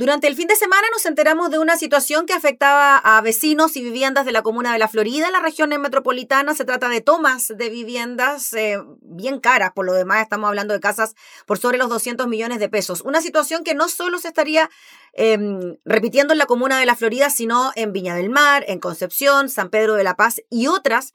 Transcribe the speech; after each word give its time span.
Durante 0.00 0.28
el 0.28 0.34
fin 0.34 0.46
de 0.46 0.56
semana 0.56 0.86
nos 0.94 1.04
enteramos 1.04 1.50
de 1.50 1.58
una 1.58 1.76
situación 1.76 2.24
que 2.24 2.32
afectaba 2.32 2.96
a 2.96 3.20
vecinos 3.20 3.76
y 3.76 3.82
viviendas 3.82 4.24
de 4.24 4.32
la 4.32 4.40
comuna 4.40 4.72
de 4.72 4.78
La 4.78 4.88
Florida, 4.88 5.26
en 5.26 5.32
la 5.32 5.40
región 5.40 5.68
metropolitana. 5.78 6.54
Se 6.54 6.64
trata 6.64 6.88
de 6.88 7.02
tomas 7.02 7.48
de 7.54 7.68
viviendas 7.68 8.54
eh, 8.54 8.78
bien 9.02 9.40
caras, 9.40 9.72
por 9.74 9.84
lo 9.84 9.92
demás 9.92 10.22
estamos 10.22 10.48
hablando 10.48 10.72
de 10.72 10.80
casas 10.80 11.16
por 11.44 11.58
sobre 11.58 11.76
los 11.76 11.90
200 11.90 12.28
millones 12.28 12.60
de 12.60 12.70
pesos. 12.70 13.02
Una 13.02 13.20
situación 13.20 13.62
que 13.62 13.74
no 13.74 13.90
solo 13.90 14.18
se 14.18 14.28
estaría 14.28 14.70
em, 15.12 15.76
repitiendo 15.84 16.32
en 16.32 16.38
la 16.38 16.46
comuna 16.46 16.80
de 16.80 16.86
La 16.86 16.96
Florida, 16.96 17.28
sino 17.28 17.70
en 17.74 17.92
Viña 17.92 18.14
del 18.14 18.30
Mar, 18.30 18.64
en 18.68 18.80
Concepción, 18.80 19.50
San 19.50 19.68
Pedro 19.68 19.96
de 19.96 20.04
la 20.04 20.16
Paz 20.16 20.40
y 20.48 20.66
otras 20.68 21.12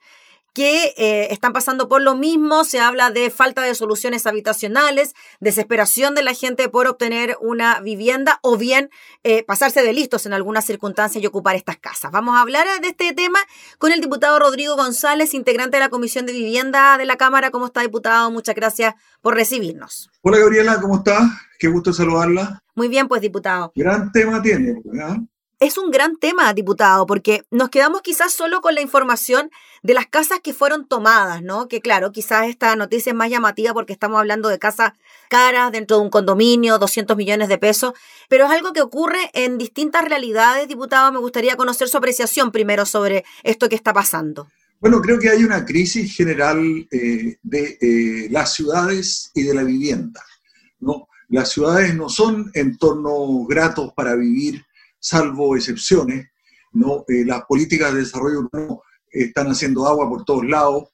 que 0.56 0.94
eh, 0.96 1.28
están 1.32 1.52
pasando 1.52 1.86
por 1.86 2.00
lo 2.00 2.16
mismo. 2.16 2.64
Se 2.64 2.80
habla 2.80 3.10
de 3.10 3.28
falta 3.28 3.60
de 3.60 3.74
soluciones 3.74 4.26
habitacionales, 4.26 5.14
desesperación 5.38 6.14
de 6.14 6.22
la 6.22 6.32
gente 6.32 6.70
por 6.70 6.86
obtener 6.86 7.36
una 7.42 7.80
vivienda 7.80 8.38
o 8.40 8.56
bien 8.56 8.88
eh, 9.22 9.44
pasarse 9.44 9.82
de 9.82 9.92
listos 9.92 10.24
en 10.24 10.32
algunas 10.32 10.64
circunstancias 10.64 11.22
y 11.22 11.26
ocupar 11.26 11.56
estas 11.56 11.76
casas. 11.76 12.10
Vamos 12.10 12.36
a 12.36 12.40
hablar 12.40 12.66
de 12.80 12.88
este 12.88 13.12
tema 13.12 13.38
con 13.76 13.92
el 13.92 14.00
diputado 14.00 14.38
Rodrigo 14.38 14.76
González, 14.76 15.34
integrante 15.34 15.76
de 15.76 15.82
la 15.82 15.90
Comisión 15.90 16.24
de 16.24 16.32
Vivienda 16.32 16.96
de 16.96 17.04
la 17.04 17.16
Cámara. 17.16 17.50
¿Cómo 17.50 17.66
está, 17.66 17.82
diputado? 17.82 18.30
Muchas 18.30 18.54
gracias 18.54 18.94
por 19.20 19.34
recibirnos. 19.34 20.10
Hola, 20.22 20.38
Gabriela, 20.38 20.80
¿cómo 20.80 20.96
está? 20.96 21.38
Qué 21.58 21.68
gusto 21.68 21.92
saludarla. 21.92 22.62
Muy 22.74 22.88
bien, 22.88 23.08
pues, 23.08 23.20
diputado. 23.20 23.72
Gran 23.74 24.10
tema 24.10 24.40
tiene, 24.40 24.80
¿verdad? 24.86 25.18
Es 25.58 25.78
un 25.78 25.90
gran 25.90 26.16
tema, 26.16 26.52
diputado, 26.52 27.06
porque 27.06 27.44
nos 27.50 27.70
quedamos 27.70 28.02
quizás 28.02 28.32
solo 28.32 28.60
con 28.60 28.74
la 28.74 28.82
información 28.82 29.50
de 29.82 29.94
las 29.94 30.06
casas 30.06 30.40
que 30.42 30.52
fueron 30.52 30.86
tomadas, 30.86 31.42
¿no? 31.42 31.66
Que 31.66 31.80
claro, 31.80 32.12
quizás 32.12 32.48
esta 32.48 32.76
noticia 32.76 33.10
es 33.10 33.16
más 33.16 33.30
llamativa 33.30 33.72
porque 33.72 33.94
estamos 33.94 34.18
hablando 34.18 34.50
de 34.50 34.58
casas 34.58 34.92
caras 35.30 35.72
dentro 35.72 35.96
de 35.96 36.02
un 36.02 36.10
condominio, 36.10 36.78
200 36.78 37.16
millones 37.16 37.48
de 37.48 37.56
pesos, 37.56 37.94
pero 38.28 38.44
es 38.44 38.50
algo 38.50 38.72
que 38.74 38.82
ocurre 38.82 39.30
en 39.32 39.56
distintas 39.56 40.04
realidades, 40.04 40.68
diputado. 40.68 41.10
Me 41.10 41.20
gustaría 41.20 41.56
conocer 41.56 41.88
su 41.88 41.96
apreciación 41.96 42.52
primero 42.52 42.84
sobre 42.84 43.24
esto 43.42 43.68
que 43.68 43.76
está 43.76 43.94
pasando. 43.94 44.48
Bueno, 44.78 45.00
creo 45.00 45.18
que 45.18 45.30
hay 45.30 45.42
una 45.42 45.64
crisis 45.64 46.14
general 46.14 46.86
eh, 46.90 47.38
de 47.42 47.78
eh, 47.80 48.28
las 48.30 48.52
ciudades 48.52 49.30
y 49.34 49.44
de 49.44 49.54
la 49.54 49.64
vivienda, 49.64 50.22
¿no? 50.80 51.08
Las 51.28 51.50
ciudades 51.50 51.94
no 51.94 52.10
son 52.10 52.50
entornos 52.54 53.48
gratos 53.48 53.92
para 53.94 54.14
vivir 54.14 54.65
salvo 54.98 55.56
excepciones. 55.56 56.28
¿no? 56.72 57.04
Eh, 57.08 57.24
las 57.24 57.42
políticas 57.44 57.92
de 57.92 58.00
desarrollo 58.00 58.40
urbano 58.40 58.82
están 59.10 59.48
haciendo 59.48 59.86
agua 59.86 60.08
por 60.08 60.24
todos 60.24 60.46
lados. 60.46 60.90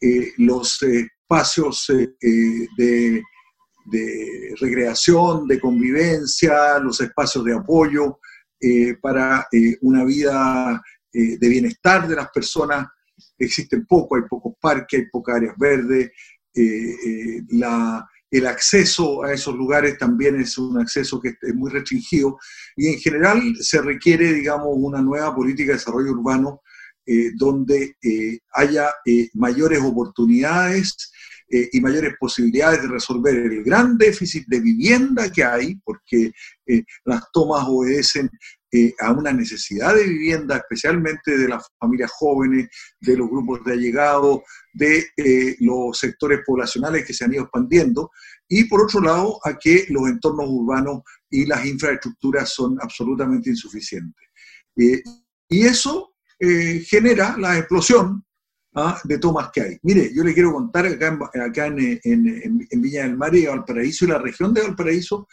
Eh, 0.00 0.32
los 0.38 0.82
espacios 0.82 1.90
eh, 1.90 2.66
de, 2.76 3.22
recreación, 4.60 5.46
de 5.46 5.60
convivencia, 5.60 6.78
los 6.78 7.00
espacios 7.00 7.44
de 7.44 7.54
apoyo 7.54 8.18
para 9.00 9.46
una 9.80 10.04
vida 10.04 10.82
de 11.12 11.48
bienestar 11.48 12.06
de 12.06 12.14
las 12.14 12.30
personas 12.30 12.86
existen 13.38 13.86
poco, 13.86 14.16
hay 14.16 14.22
pocos 14.28 14.52
parques, 14.60 15.00
hay 15.00 15.06
pocas 15.06 15.36
áreas 15.36 15.54
verdes, 15.58 16.10
la, 17.48 18.06
el 18.30 18.46
acceso 18.46 19.24
a 19.24 19.32
esos 19.32 19.54
lugares 19.54 19.98
también 19.98 20.40
es 20.40 20.56
un 20.56 20.78
acceso 20.80 21.20
que 21.20 21.34
es 21.40 21.54
muy 21.54 21.70
restringido 21.70 22.38
y 22.76 22.88
en 22.88 22.98
general 22.98 23.42
se 23.60 23.82
requiere, 23.82 24.32
digamos, 24.32 24.68
una 24.70 25.02
nueva 25.02 25.34
política 25.34 25.72
de 25.72 25.78
desarrollo 25.78 26.12
urbano 26.12 26.62
eh, 27.06 27.32
donde 27.34 27.96
eh, 28.02 28.38
haya 28.52 28.90
eh, 29.04 29.28
mayores 29.34 29.80
oportunidades 29.82 31.12
y 31.52 31.80
mayores 31.80 32.14
posibilidades 32.20 32.80
de 32.82 32.86
resolver 32.86 33.34
el 33.34 33.64
gran 33.64 33.98
déficit 33.98 34.46
de 34.46 34.60
vivienda 34.60 35.32
que 35.32 35.42
hay, 35.42 35.74
porque 35.84 36.30
las 37.04 37.24
tomas 37.32 37.64
obedecen 37.66 38.30
a 39.00 39.12
una 39.12 39.32
necesidad 39.32 39.94
de 39.94 40.04
vivienda, 40.06 40.56
especialmente 40.56 41.36
de 41.36 41.48
las 41.48 41.66
familias 41.78 42.10
jóvenes, 42.12 42.68
de 43.00 43.16
los 43.16 43.28
grupos 43.28 43.64
de 43.64 43.72
allegados, 43.72 44.40
de 44.72 45.06
los 45.60 45.98
sectores 45.98 46.40
poblacionales 46.46 47.04
que 47.04 47.12
se 47.12 47.24
han 47.24 47.34
ido 47.34 47.42
expandiendo, 47.42 48.10
y 48.48 48.64
por 48.64 48.82
otro 48.82 49.00
lado, 49.00 49.38
a 49.44 49.56
que 49.58 49.86
los 49.90 50.08
entornos 50.08 50.46
urbanos 50.48 51.02
y 51.30 51.46
las 51.46 51.64
infraestructuras 51.64 52.50
son 52.50 52.78
absolutamente 52.80 53.50
insuficientes. 53.50 54.28
Eh, 54.76 55.02
y 55.48 55.62
eso 55.62 56.14
eh, 56.38 56.84
genera 56.86 57.36
la 57.36 57.58
explosión 57.58 58.24
¿ah? 58.74 59.00
de 59.04 59.18
tomas 59.18 59.50
que 59.52 59.60
hay. 59.60 59.78
Mire, 59.82 60.12
yo 60.14 60.24
le 60.24 60.34
quiero 60.34 60.52
contar 60.52 60.86
acá, 60.86 61.08
en, 61.32 61.42
acá 61.42 61.66
en, 61.66 62.82
Viña 62.82 63.02
del 63.02 63.16
Mar 63.16 63.34
y 63.34 63.46
Valparaíso, 63.46 64.04
y 64.04 64.08
la 64.08 64.18
región 64.18 64.52
de 64.52 64.62
Valparaíso 64.62 65.28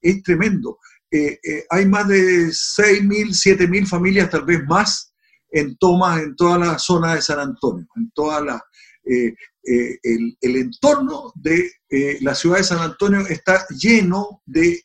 es 0.00 0.22
tremendo. 0.22 0.78
Eh, 1.10 1.64
hay 1.68 1.86
más 1.86 2.06
de 2.08 2.46
6.000, 2.48 3.30
7.000 3.30 3.86
familias, 3.86 4.30
tal 4.30 4.44
vez 4.44 4.64
más, 4.66 5.12
en 5.50 5.76
tomas 5.76 6.22
en 6.22 6.36
toda 6.36 6.58
la 6.58 6.78
zona 6.78 7.14
de 7.14 7.22
San 7.22 7.40
Antonio, 7.40 7.86
en 7.96 8.10
toda 8.12 8.40
la, 8.40 8.64
eh, 9.04 9.34
eh, 9.64 9.98
el, 10.02 10.56
entorno 10.56 11.32
de 11.34 11.70
eh, 11.88 12.18
la 12.20 12.34
ciudad 12.34 12.58
de 12.58 12.64
San 12.64 12.78
Antonio 12.78 13.20
está 13.26 13.66
lleno 13.68 14.42
de 14.46 14.82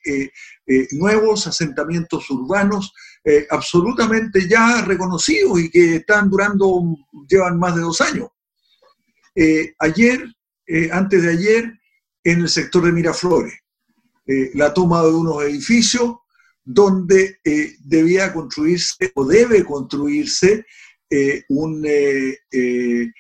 nuevos 0.92 1.48
asentamientos 1.48 2.30
urbanos 2.30 2.92
absolutamente 3.50 4.48
ya 4.50 4.82
reconocidos 4.82 5.60
y 5.60 5.70
que 5.70 5.96
están 5.98 6.30
durando, 6.30 6.84
llevan 7.28 7.60
más 7.60 7.76
de 7.76 7.82
dos 7.82 8.02
años. 8.02 8.30
ayer, 9.80 10.26
antes 10.92 11.24
de 11.24 11.30
ayer, 11.30 11.80
en 12.24 12.42
el 12.42 12.50
sector 12.50 12.84
de 12.84 12.92
Miraflores, 12.92 13.54
la 14.26 14.74
toma 14.74 15.04
de 15.04 15.12
unos 15.12 15.44
edificios 15.44 16.16
donde 16.64 17.40
debía 17.84 18.34
construirse 18.34 19.12
o 19.14 19.26
debe 19.26 19.64
construirse 19.64 20.66
un 21.50 21.86
eh, 21.86 23.12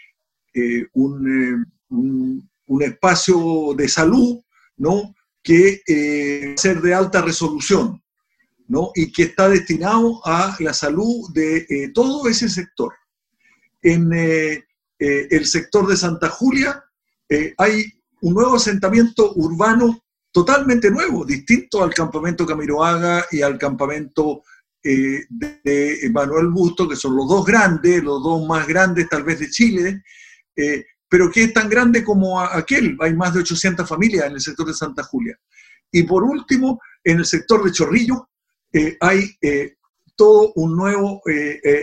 eh, 0.53 0.87
un, 0.93 1.65
un, 1.89 2.81
espacio 2.81 3.73
de 3.75 3.87
salud, 3.87 4.39
¿no? 4.77 5.13
Que 5.43 5.81
eh, 5.85 6.55
ser 6.57 6.81
de 6.81 6.93
alta 6.93 7.21
resolución, 7.21 8.01
¿no? 8.67 8.91
Y 8.95 9.11
que 9.11 9.23
está 9.23 9.49
destinado 9.49 10.25
a 10.25 10.55
la 10.59 10.73
salud 10.73 11.31
de 11.33 11.91
todo 11.93 12.27
ese 12.27 12.49
sector. 12.49 12.93
En 13.81 14.11
el 14.13 15.45
sector 15.45 15.87
de 15.87 15.97
Santa 15.97 16.29
Julia 16.29 16.83
hay 17.57 17.85
un 18.21 18.33
nuevo 18.33 18.55
asentamiento 18.55 19.33
urbano 19.35 20.03
totalmente 20.35 20.91
nuevo, 20.91 21.23
distinto 21.23 21.81
al 21.81 21.93
campamento 21.93 22.45
Camiroaga 22.45 23.25
y 23.31 23.41
al 23.41 23.57
campamento 23.57 24.43
de 24.83 26.09
Manuel 26.11 26.49
Busto, 26.49 26.89
que 26.89 26.97
son 26.97 27.15
los 27.15 27.25
dos 27.29 27.45
grandes, 27.45 28.03
los 28.03 28.21
dos 28.21 28.45
más 28.45 28.67
grandes 28.67 29.07
tal 29.07 29.23
vez 29.23 29.39
de 29.39 29.49
Chile, 29.49 30.03
eh, 30.57 30.83
pero 31.07 31.31
que 31.31 31.43
es 31.43 31.53
tan 31.53 31.69
grande 31.69 32.03
como 32.03 32.41
aquel. 32.41 32.97
Hay 32.99 33.15
más 33.15 33.33
de 33.33 33.39
800 33.39 33.87
familias 33.87 34.25
en 34.25 34.33
el 34.33 34.41
sector 34.41 34.67
de 34.67 34.73
Santa 34.73 35.03
Julia. 35.03 35.39
Y 35.89 36.03
por 36.03 36.21
último, 36.23 36.81
en 37.01 37.19
el 37.19 37.25
sector 37.25 37.63
de 37.63 37.71
Chorrillo 37.71 38.27
eh, 38.73 38.97
hay 38.99 39.37
eh, 39.41 39.75
todo 40.17 40.51
un 40.55 40.75
nuevo 40.75 41.21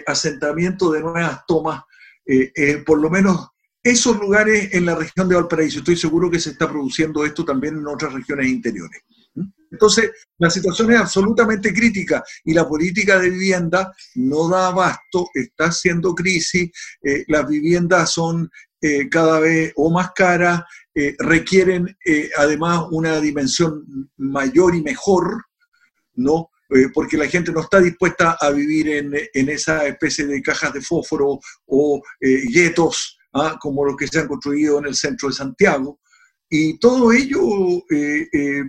asentamiento 0.06 0.92
de 0.92 1.00
nuevas 1.00 1.40
tomas, 1.46 1.82
por 2.84 3.00
lo 3.00 3.08
menos 3.08 3.48
esos 3.82 4.18
lugares 4.18 4.72
en 4.74 4.86
la 4.86 4.94
región 4.94 5.28
de 5.28 5.34
Valparaíso. 5.34 5.78
Estoy 5.78 5.96
seguro 5.96 6.30
que 6.30 6.38
se 6.38 6.50
está 6.50 6.68
produciendo 6.68 7.24
esto 7.24 7.44
también 7.44 7.76
en 7.76 7.86
otras 7.86 8.12
regiones 8.12 8.48
interiores. 8.48 9.02
Entonces, 9.70 10.10
la 10.38 10.50
situación 10.50 10.92
es 10.92 11.00
absolutamente 11.00 11.72
crítica 11.72 12.22
y 12.44 12.52
la 12.52 12.68
política 12.68 13.18
de 13.18 13.30
vivienda 13.30 13.92
no 14.16 14.48
da 14.48 14.68
abasto, 14.68 15.28
está 15.32 15.66
haciendo 15.66 16.14
crisis, 16.14 16.70
eh, 17.02 17.24
las 17.28 17.48
viviendas 17.48 18.12
son 18.12 18.50
eh, 18.80 19.08
cada 19.08 19.40
vez 19.40 19.72
o 19.76 19.90
más 19.90 20.12
caras, 20.12 20.62
eh, 20.94 21.14
requieren 21.18 21.96
además 22.36 22.84
una 22.90 23.18
dimensión 23.18 24.10
mayor 24.18 24.74
y 24.74 24.82
mejor, 24.82 25.46
¿no? 26.14 26.50
porque 26.94 27.18
la 27.18 27.28
gente 27.28 27.52
no 27.52 27.60
está 27.60 27.80
dispuesta 27.80 28.38
a 28.40 28.48
vivir 28.48 28.88
en, 28.88 29.48
esa 29.50 29.86
especie 29.86 30.24
de 30.24 30.40
cajas 30.40 30.72
de 30.72 30.80
fósforo 30.80 31.38
o 31.66 32.02
guetos, 32.18 33.18
¿ah? 33.34 33.58
como 33.60 33.84
los 33.84 33.96
que 33.96 34.06
se 34.06 34.20
han 34.20 34.28
construido 34.28 34.78
en 34.78 34.86
el 34.86 34.94
centro 34.94 35.28
de 35.28 35.34
Santiago. 35.34 36.00
Y 36.48 36.78
todo 36.78 37.12
ello 37.12 37.40
eh, 37.90 38.28
eh, 38.30 38.60
eh, 38.60 38.62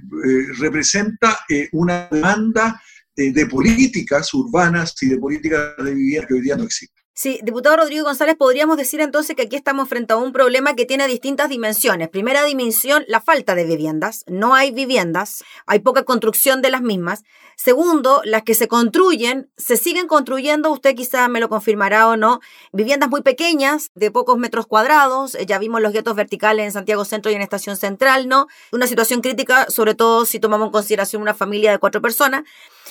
representa 0.57 1.37
una 1.73 2.07
demanda 2.09 2.81
de 3.15 3.45
políticas 3.45 4.33
urbanas 4.33 4.95
y 5.01 5.09
de 5.09 5.17
políticas 5.17 5.75
de 5.77 5.93
vivienda 5.93 6.27
que 6.27 6.33
hoy 6.33 6.41
día 6.41 6.55
no 6.55 6.63
existen. 6.63 7.02
Sí, 7.15 7.39
diputado 7.43 7.77
Rodrigo 7.77 8.05
González, 8.05 8.35
podríamos 8.35 8.75
decir 8.75 8.99
entonces 8.99 9.35
que 9.35 9.43
aquí 9.43 9.55
estamos 9.55 9.87
frente 9.87 10.13
a 10.13 10.17
un 10.17 10.33
problema 10.33 10.73
que 10.73 10.87
tiene 10.87 11.05
distintas 11.05 11.47
dimensiones. 11.47 12.09
Primera 12.09 12.43
dimensión, 12.43 13.05
la 13.07 13.21
falta 13.21 13.53
de 13.53 13.65
viviendas. 13.65 14.23
No 14.25 14.55
hay 14.55 14.71
viviendas, 14.71 15.43
hay 15.67 15.77
poca 15.77 16.05
construcción 16.05 16.63
de 16.63 16.71
las 16.71 16.81
mismas. 16.81 17.21
Segundo, 17.55 18.21
las 18.25 18.41
que 18.41 18.55
se 18.55 18.67
construyen, 18.67 19.51
se 19.57 19.77
siguen 19.77 20.07
construyendo, 20.07 20.71
usted 20.71 20.95
quizá 20.95 21.27
me 21.27 21.39
lo 21.39 21.49
confirmará 21.49 22.07
o 22.07 22.17
no, 22.17 22.39
viviendas 22.71 23.11
muy 23.11 23.21
pequeñas, 23.21 23.91
de 23.93 24.09
pocos 24.09 24.39
metros 24.39 24.65
cuadrados. 24.65 25.37
Ya 25.45 25.59
vimos 25.59 25.81
los 25.81 25.93
guetos 25.93 26.15
verticales 26.15 26.65
en 26.65 26.71
Santiago 26.71 27.05
Centro 27.05 27.31
y 27.31 27.35
en 27.35 27.43
Estación 27.43 27.77
Central, 27.77 28.27
¿no? 28.27 28.47
Una 28.71 28.87
situación 28.87 29.21
crítica, 29.21 29.67
sobre 29.69 29.93
todo 29.93 30.25
si 30.25 30.39
tomamos 30.39 30.65
en 30.65 30.71
consideración 30.71 31.21
una 31.21 31.35
familia 31.35 31.69
de 31.69 31.77
cuatro 31.77 32.01
personas. 32.01 32.41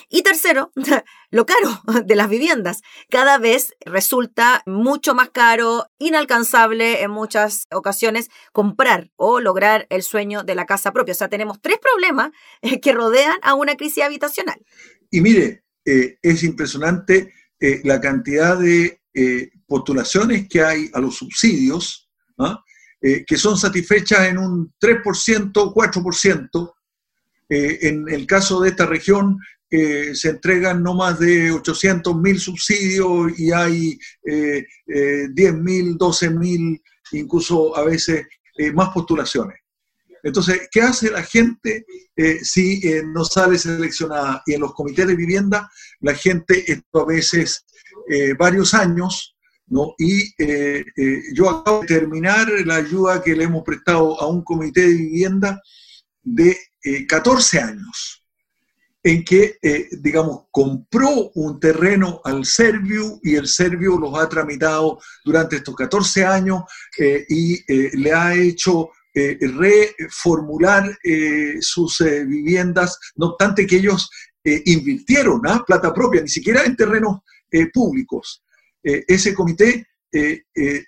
Y 0.09 0.23
tercero, 0.23 0.71
lo 1.31 1.45
caro 1.45 1.83
de 2.05 2.15
las 2.15 2.29
viviendas. 2.29 2.83
Cada 3.11 3.39
vez 3.39 3.75
resulta 3.85 4.12
mucho 4.67 5.15
más 5.15 5.31
caro, 5.31 5.87
inalcanzable 5.99 7.03
en 7.03 7.11
muchas 7.11 7.67
ocasiones 7.71 8.29
comprar 8.53 9.11
o 9.17 9.41
lograr 9.41 9.87
el 9.91 10.03
sueño 10.03 10.43
de 10.43 10.55
la 10.55 10.67
casa 10.67 10.93
propia. 10.93 11.13
O 11.13 11.17
sea, 11.17 11.29
tenemos 11.29 11.61
tres 11.61 11.79
problemas 11.79 12.31
eh, 12.63 12.81
que 12.81 12.93
rodean 12.93 13.37
a 13.43 13.55
una 13.55 13.77
crisis 13.77 14.05
habitacional. 14.05 14.61
Y 15.11 15.21
mire, 15.21 15.65
eh, 15.85 16.19
es 16.23 16.43
impresionante 16.43 17.33
eh, 17.59 17.81
la 17.85 18.01
cantidad 18.01 18.59
de 18.59 19.01
postulaciones 19.67 20.49
que 20.49 20.63
hay 20.63 20.91
a 20.95 21.01
los 21.01 21.17
subsidios, 21.17 22.09
¿ah? 22.39 22.65
que 22.99 23.37
son 23.37 23.59
satisfechas 23.59 24.27
en 24.27 24.39
un 24.39 24.73
3%, 24.81 25.53
4%. 25.53 26.73
en 27.51 28.09
el 28.09 28.27
caso 28.27 28.63
de 28.63 28.71
esta 28.71 28.87
región, 28.87 29.39
se 30.15 30.29
entregan 30.29 30.83
no 30.83 30.93
más 30.93 31.19
de 31.19 31.51
800 31.51 32.15
mil 32.17 32.39
subsidios 32.39 33.39
y 33.39 33.53
hay 33.53 33.99
eh, 34.27 34.67
eh, 34.87 35.29
10 35.33 35.55
mil, 35.55 35.97
12 35.97 36.31
mil, 36.31 36.83
incluso 37.13 37.75
a 37.75 37.83
veces 37.85 38.27
eh, 38.59 38.71
más 38.73 38.91
postulaciones. 38.91 39.59
Entonces, 40.23 40.69
¿qué 40.71 40.83
hace 40.83 41.11
la 41.11 41.23
gente 41.23 41.87
eh, 42.15 42.39
si 42.45 42.83
no 43.07 43.25
sale 43.25 43.57
seleccionada? 43.57 44.43
Y 44.47 44.53
en 44.53 44.61
los 44.61 44.75
comités 44.75 45.07
de 45.07 45.17
vivienda, 45.17 45.71
la 46.01 46.15
gente, 46.15 46.71
esto 46.71 47.01
a 47.01 47.07
veces 47.07 47.65
varios 48.39 48.75
años, 48.75 49.37
¿no? 49.67 49.95
Y 49.99 50.35
yo 51.35 51.49
acabo 51.49 51.81
de 51.81 51.87
terminar 51.87 52.47
la 52.67 52.77
ayuda 52.77 53.23
que 53.23 53.35
le 53.35 53.45
hemos 53.45 53.65
prestado 53.65 54.21
a 54.21 54.27
un 54.29 54.45
comité 54.45 54.83
de 54.83 54.95
vivienda 54.95 55.61
de 56.23 56.57
14 57.09 57.59
años 57.59 58.22
en 59.03 59.25
que, 59.25 59.59
eh, 59.61 59.89
digamos, 60.01 60.45
compró 60.51 61.31
un 61.35 61.59
terreno 61.59 62.21
al 62.25 62.45
Servio 62.45 63.19
y 63.23 63.35
el 63.35 63.49
Servio 63.49 63.99
los 63.99 64.17
ha 64.17 64.29
tramitado 64.29 65.01
durante 65.25 65.57
estos 65.57 65.75
14 65.75 66.25
años 66.25 66.63
eh, 66.99 67.25
y 67.29 67.55
eh, 67.73 67.91
le 67.95 68.13
ha 68.13 68.35
hecho 68.35 68.91
reformular 69.15 70.91
sus 71.61 71.99
viviendas, 71.99 72.99
no 73.17 73.27
obstante 73.27 73.67
que 73.67 73.77
ellos 73.77 74.09
invirtieron 74.43 75.43
¿ah? 75.45 75.63
plata 75.67 75.93
propia, 75.93 76.23
ni 76.23 76.31
siquiera 76.31 76.65
en 76.65 76.75
terrenos 76.75 77.19
públicos. 77.75 78.43
ese 78.83 79.35
comité 79.35 79.87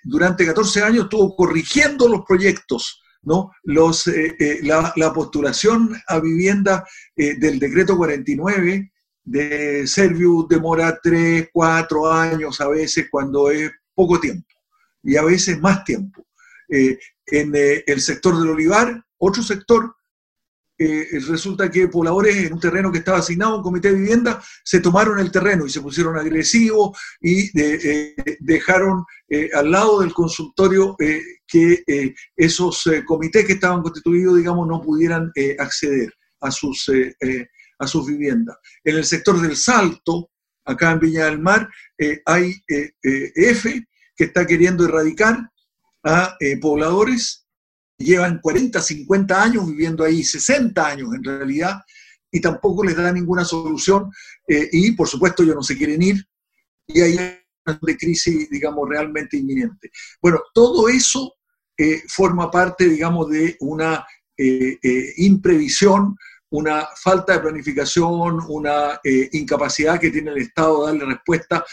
durante 0.03 0.43
14 0.43 0.81
años 0.81 1.03
estuvo 1.03 1.35
corrigiendo 1.35 2.07
los 2.07 2.25
proyectos 2.27 2.99
¿no? 3.25 3.51
Los, 3.63 4.07
eh, 4.07 4.35
eh, 4.39 4.59
la, 4.63 5.13
postulación 5.13 5.95
a 6.07 6.19
vivienda 6.19 6.85
eh, 7.15 7.37
del 7.37 7.59
decreto 7.59 7.97
49 7.97 8.91
de 9.23 9.87
Servius 9.87 10.47
demora 10.47 10.99
3, 11.01 11.49
4 11.51 12.11
años 12.11 12.61
a 12.61 12.69
veces 12.69 13.07
cuando 13.09 13.49
es 13.49 13.71
poco 13.93 14.19
tiempo 14.19 14.47
y 15.03 15.17
a 15.17 15.23
veces 15.23 15.59
más 15.59 15.83
tiempo. 15.83 16.25
en 16.67 17.51
el 17.55 18.01
sector 18.01 18.39
del 18.39 18.49
olivar, 18.49 19.03
otro 19.17 19.41
sector 19.41 19.94
eh, 20.77 21.07
resulta 21.29 21.71
que 21.71 21.87
pobladores 21.87 22.35
en 22.35 22.53
un 22.53 22.59
terreno 22.59 22.91
que 22.91 22.97
estaba 22.97 23.19
asignado 23.19 23.53
a 23.53 23.57
un 23.57 23.63
comité 23.63 23.91
de 23.91 23.99
vivienda 23.99 24.43
se 24.61 24.81
tomaron 24.81 25.19
el 25.19 25.31
terreno 25.31 25.65
y 25.65 25.69
se 25.69 25.79
pusieron 25.79 26.17
agresivos 26.17 26.99
y 27.21 27.49
eh, 27.57 28.13
dejaron 28.41 29.05
eh, 29.29 29.49
al 29.53 29.71
lado 29.71 30.01
del 30.01 30.13
consultorio 30.13 30.97
que 31.47 31.83
esos 32.35 32.83
comités 33.05 33.45
que 33.45 33.53
estaban 33.53 33.81
constituidos, 33.81 34.37
digamos, 34.37 34.67
no 34.67 34.81
pudieran 34.81 35.31
acceder 35.59 36.13
a 36.41 36.51
sus, 36.51 36.91
a 37.79 37.87
sus 37.87 38.07
viviendas. 38.07 38.57
En 38.83 38.97
el 38.97 39.05
sector 39.05 39.39
del 39.39 39.55
Salto, 39.55 40.31
acá 40.65 40.91
en 40.91 40.99
Viña 40.99 41.25
del 41.25 41.39
Mar, 41.39 41.69
hay 42.25 42.55
F 42.67 43.87
que 44.15 44.23
está 44.23 44.45
queriendo 44.45 44.85
erradicar 44.85 45.49
a 46.03 46.35
pobladores 46.59 47.44
llevan 47.97 48.39
40, 48.39 48.81
50 48.81 49.43
años 49.43 49.67
viviendo 49.67 50.03
ahí, 50.03 50.23
60 50.23 50.85
años 50.85 51.09
en 51.15 51.23
realidad, 51.23 51.81
y 52.31 52.41
tampoco 52.41 52.83
les 52.83 52.95
da 52.95 53.11
ninguna 53.11 53.45
solución, 53.45 54.11
eh, 54.47 54.69
y 54.71 54.91
por 54.91 55.07
supuesto 55.07 55.43
ellos 55.43 55.55
no 55.55 55.63
se 55.63 55.77
quieren 55.77 56.01
ir, 56.01 56.25
y 56.87 57.01
hay 57.01 57.17
una 57.65 57.79
crisis, 57.97 58.49
digamos, 58.49 58.87
realmente 58.89 59.37
inminente. 59.37 59.89
Bueno, 60.21 60.41
todo 60.53 60.89
eso 60.89 61.33
eh, 61.77 62.03
forma 62.07 62.51
parte, 62.51 62.87
digamos, 62.87 63.29
de 63.29 63.55
una 63.61 64.05
eh, 64.37 64.77
imprevisión, 65.17 66.15
una 66.49 66.87
falta 67.01 67.33
de 67.33 67.39
planificación, 67.39 68.39
una 68.47 68.99
incapacidad 69.31 69.99
que 69.99 70.11
tiene 70.11 70.31
el 70.31 70.37
Estado 70.37 70.85
de 70.85 70.91
darle 70.91 71.13
respuesta 71.13 71.65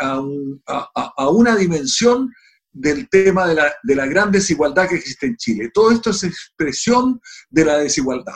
a, 0.00 1.12
a 1.16 1.28
una 1.28 1.56
dimensión 1.56 2.32
del 2.72 3.08
tema 3.08 3.46
de 3.46 3.54
la, 3.54 3.72
de 3.82 3.94
la 3.94 4.06
gran 4.06 4.30
desigualdad 4.30 4.88
que 4.88 4.96
existe 4.96 5.26
en 5.26 5.36
Chile. 5.36 5.70
Todo 5.72 5.90
esto 5.90 6.10
es 6.10 6.24
expresión 6.24 7.20
de 7.50 7.64
la 7.64 7.78
desigualdad. 7.78 8.34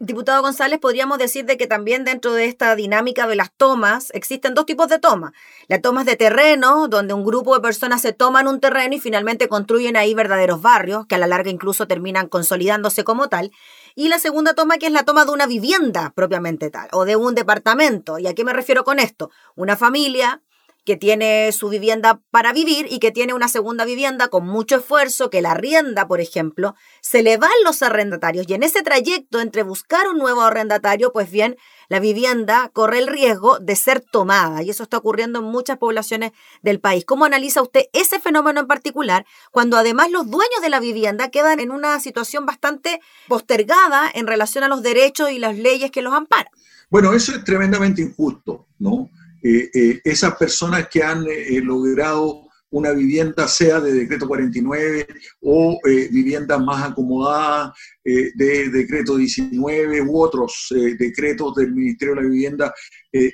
Diputado 0.00 0.42
González, 0.42 0.78
podríamos 0.78 1.18
decir 1.18 1.44
de 1.44 1.56
que 1.56 1.66
también 1.66 2.04
dentro 2.04 2.32
de 2.32 2.44
esta 2.44 2.76
dinámica 2.76 3.26
de 3.26 3.34
las 3.34 3.52
tomas 3.52 4.12
existen 4.14 4.54
dos 4.54 4.64
tipos 4.64 4.86
de 4.86 5.00
tomas. 5.00 5.32
La 5.66 5.80
toma 5.80 6.04
de 6.04 6.14
terreno, 6.14 6.86
donde 6.86 7.14
un 7.14 7.24
grupo 7.24 7.56
de 7.56 7.60
personas 7.60 8.00
se 8.00 8.12
toman 8.12 8.46
un 8.46 8.60
terreno 8.60 8.94
y 8.94 9.00
finalmente 9.00 9.48
construyen 9.48 9.96
ahí 9.96 10.14
verdaderos 10.14 10.62
barrios, 10.62 11.04
que 11.08 11.16
a 11.16 11.18
la 11.18 11.26
larga 11.26 11.50
incluso 11.50 11.88
terminan 11.88 12.28
consolidándose 12.28 13.02
como 13.02 13.28
tal. 13.28 13.50
Y 13.96 14.06
la 14.06 14.20
segunda 14.20 14.54
toma, 14.54 14.78
que 14.78 14.86
es 14.86 14.92
la 14.92 15.02
toma 15.02 15.24
de 15.24 15.32
una 15.32 15.48
vivienda 15.48 16.12
propiamente 16.14 16.70
tal, 16.70 16.88
o 16.92 17.04
de 17.04 17.16
un 17.16 17.34
departamento. 17.34 18.20
¿Y 18.20 18.28
a 18.28 18.34
qué 18.34 18.44
me 18.44 18.52
refiero 18.52 18.84
con 18.84 19.00
esto? 19.00 19.32
Una 19.56 19.76
familia 19.76 20.42
que 20.88 20.96
tiene 20.96 21.52
su 21.52 21.68
vivienda 21.68 22.22
para 22.30 22.54
vivir 22.54 22.86
y 22.88 22.98
que 22.98 23.10
tiene 23.10 23.34
una 23.34 23.48
segunda 23.48 23.84
vivienda 23.84 24.28
con 24.28 24.46
mucho 24.46 24.76
esfuerzo, 24.76 25.28
que 25.28 25.42
la 25.42 25.50
arrienda, 25.50 26.08
por 26.08 26.18
ejemplo, 26.18 26.76
se 27.02 27.22
le 27.22 27.36
van 27.36 27.50
los 27.62 27.82
arrendatarios 27.82 28.46
y 28.48 28.54
en 28.54 28.62
ese 28.62 28.80
trayecto 28.82 29.42
entre 29.42 29.64
buscar 29.64 30.08
un 30.08 30.16
nuevo 30.16 30.40
arrendatario, 30.40 31.12
pues 31.12 31.30
bien, 31.30 31.58
la 31.90 32.00
vivienda 32.00 32.70
corre 32.72 33.00
el 33.00 33.06
riesgo 33.06 33.58
de 33.58 33.76
ser 33.76 34.00
tomada 34.00 34.62
y 34.62 34.70
eso 34.70 34.82
está 34.82 34.96
ocurriendo 34.96 35.40
en 35.40 35.44
muchas 35.44 35.76
poblaciones 35.76 36.32
del 36.62 36.80
país. 36.80 37.04
¿Cómo 37.04 37.26
analiza 37.26 37.60
usted 37.60 37.82
ese 37.92 38.18
fenómeno 38.18 38.60
en 38.60 38.66
particular 38.66 39.26
cuando 39.52 39.76
además 39.76 40.10
los 40.10 40.30
dueños 40.30 40.62
de 40.62 40.70
la 40.70 40.80
vivienda 40.80 41.28
quedan 41.28 41.60
en 41.60 41.70
una 41.70 42.00
situación 42.00 42.46
bastante 42.46 43.02
postergada 43.28 44.10
en 44.14 44.26
relación 44.26 44.64
a 44.64 44.68
los 44.68 44.82
derechos 44.82 45.30
y 45.32 45.38
las 45.38 45.54
leyes 45.54 45.90
que 45.90 46.00
los 46.00 46.14
amparan? 46.14 46.50
Bueno, 46.88 47.12
eso 47.12 47.32
es 47.32 47.44
tremendamente 47.44 48.00
injusto, 48.00 48.66
¿no? 48.78 49.10
Eh, 49.42 49.70
eh, 49.72 50.00
esas 50.04 50.34
personas 50.36 50.88
que 50.88 51.02
han 51.02 51.24
eh, 51.28 51.60
logrado 51.60 52.48
una 52.70 52.92
vivienda, 52.92 53.48
sea 53.48 53.80
de 53.80 53.92
decreto 53.92 54.28
49 54.28 55.06
o 55.40 55.80
viviendas 56.10 56.60
más 56.60 56.90
acomodadas 56.90 57.72
de 58.04 58.68
decreto 58.68 59.16
19 59.16 60.02
u 60.02 60.20
otros 60.20 60.66
decretos 60.98 61.54
del 61.54 61.74
Ministerio 61.74 62.14
de 62.14 62.20
la 62.20 62.28
Vivienda, 62.28 62.74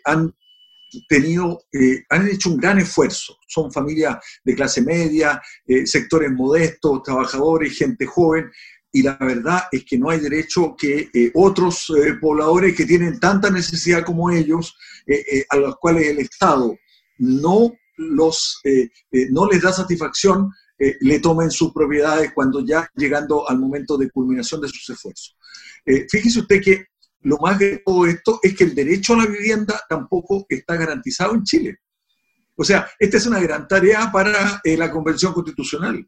han 0.04 0.32
tenido, 1.08 1.64
han 2.10 2.28
hecho 2.28 2.50
un 2.50 2.58
gran 2.58 2.78
esfuerzo. 2.78 3.36
Son 3.48 3.72
familias 3.72 4.18
de 4.44 4.54
clase 4.54 4.82
media, 4.82 5.42
sectores 5.84 6.30
modestos, 6.30 7.02
trabajadores, 7.02 7.76
gente 7.76 8.06
joven, 8.06 8.48
y 8.94 9.02
la 9.02 9.16
verdad 9.16 9.64
es 9.72 9.84
que 9.84 9.98
no 9.98 10.08
hay 10.08 10.20
derecho 10.20 10.76
que 10.78 11.10
eh, 11.12 11.32
otros 11.34 11.90
eh, 11.90 12.14
pobladores 12.20 12.76
que 12.76 12.86
tienen 12.86 13.18
tanta 13.18 13.50
necesidad 13.50 14.04
como 14.04 14.30
ellos, 14.30 14.78
eh, 15.04 15.44
a 15.50 15.56
los 15.56 15.76
cuales 15.78 16.06
el 16.06 16.20
Estado 16.20 16.78
no, 17.18 17.72
los, 17.96 18.60
no 19.30 19.46
les 19.50 19.62
da 19.62 19.72
satisfacción, 19.72 20.50
le 20.78 21.20
tomen 21.20 21.50
sus 21.50 21.72
propiedades 21.72 22.32
cuando 22.34 22.64
ya 22.64 22.88
llegando 22.94 23.48
al 23.48 23.58
momento 23.58 23.96
de 23.96 24.10
culminación 24.10 24.60
de 24.60 24.68
sus 24.68 24.90
esfuerzos. 24.90 25.36
fíjese 26.10 26.40
usted 26.40 26.60
que 26.60 26.86
lo 27.20 27.38
más 27.38 27.58
de 27.58 27.82
todo 27.84 28.06
esto 28.06 28.40
es 28.42 28.54
que 28.56 28.64
el 28.64 28.74
derecho 28.74 29.14
a 29.14 29.18
la 29.18 29.26
vivienda 29.26 29.80
tampoco 29.88 30.44
está 30.48 30.76
garantizado 30.76 31.34
en 31.34 31.44
Chile. 31.44 31.78
O 32.56 32.64
sea, 32.64 32.88
esta 32.98 33.16
es 33.16 33.26
una 33.26 33.40
gran 33.40 33.68
tarea 33.68 34.10
para 34.12 34.60
la 34.64 34.90
Convención 34.90 35.32
Constitucional 35.32 36.04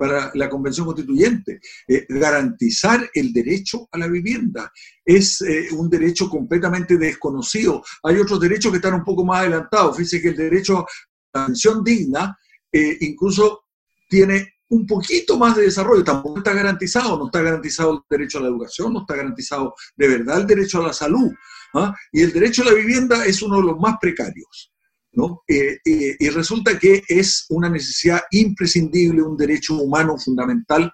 para 0.00 0.30
la 0.32 0.48
Convención 0.48 0.86
Constituyente. 0.86 1.60
Eh, 1.86 2.06
garantizar 2.08 3.10
el 3.12 3.34
derecho 3.34 3.86
a 3.92 3.98
la 3.98 4.08
vivienda 4.08 4.72
es 5.04 5.42
eh, 5.42 5.68
un 5.72 5.90
derecho 5.90 6.30
completamente 6.30 6.96
desconocido. 6.96 7.82
Hay 8.02 8.16
otros 8.16 8.40
derechos 8.40 8.72
que 8.72 8.78
están 8.78 8.94
un 8.94 9.04
poco 9.04 9.26
más 9.26 9.40
adelantados. 9.40 9.98
Fíjese 9.98 10.22
que 10.22 10.28
el 10.28 10.36
derecho 10.36 10.86
a 11.34 11.40
la 11.40 11.46
pensión 11.46 11.84
digna 11.84 12.34
eh, 12.72 12.96
incluso 13.00 13.66
tiene 14.08 14.54
un 14.70 14.86
poquito 14.86 15.36
más 15.36 15.54
de 15.56 15.64
desarrollo, 15.64 16.02
tampoco 16.02 16.38
está 16.38 16.54
garantizado, 16.54 17.18
no 17.18 17.26
está 17.26 17.42
garantizado 17.42 17.92
el 17.92 18.00
derecho 18.08 18.38
a 18.38 18.42
la 18.42 18.48
educación, 18.48 18.94
no 18.94 19.00
está 19.00 19.16
garantizado 19.16 19.74
de 19.96 20.08
verdad 20.08 20.40
el 20.40 20.46
derecho 20.46 20.80
a 20.80 20.86
la 20.86 20.92
salud. 20.94 21.30
¿ah? 21.74 21.94
Y 22.10 22.22
el 22.22 22.32
derecho 22.32 22.62
a 22.62 22.66
la 22.66 22.72
vivienda 22.72 23.26
es 23.26 23.42
uno 23.42 23.56
de 23.56 23.64
los 23.64 23.78
más 23.78 23.96
precarios. 24.00 24.69
¿No? 25.12 25.42
Eh, 25.48 25.78
eh, 25.84 26.16
y 26.18 26.28
resulta 26.28 26.78
que 26.78 27.02
es 27.08 27.46
una 27.50 27.68
necesidad 27.68 28.20
imprescindible, 28.30 29.22
un 29.22 29.36
derecho 29.36 29.74
humano 29.76 30.16
fundamental 30.18 30.92